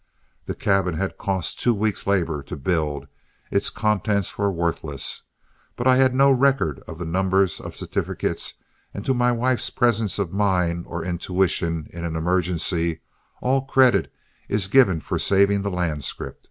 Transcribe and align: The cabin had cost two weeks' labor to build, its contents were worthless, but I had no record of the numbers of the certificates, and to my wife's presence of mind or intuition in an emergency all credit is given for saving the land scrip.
The 0.45 0.55
cabin 0.55 0.95
had 0.95 1.19
cost 1.19 1.59
two 1.59 1.75
weeks' 1.75 2.07
labor 2.07 2.41
to 2.41 2.57
build, 2.57 3.05
its 3.51 3.69
contents 3.69 4.35
were 4.35 4.51
worthless, 4.51 5.21
but 5.75 5.85
I 5.85 5.97
had 5.97 6.15
no 6.15 6.31
record 6.31 6.79
of 6.87 6.97
the 6.97 7.05
numbers 7.05 7.59
of 7.59 7.73
the 7.73 7.77
certificates, 7.77 8.55
and 8.95 9.05
to 9.05 9.13
my 9.13 9.31
wife's 9.31 9.69
presence 9.69 10.17
of 10.17 10.33
mind 10.33 10.85
or 10.87 11.05
intuition 11.05 11.87
in 11.93 12.03
an 12.03 12.15
emergency 12.15 13.01
all 13.43 13.65
credit 13.67 14.11
is 14.49 14.67
given 14.67 15.01
for 15.01 15.19
saving 15.19 15.61
the 15.61 15.69
land 15.69 16.03
scrip. 16.03 16.39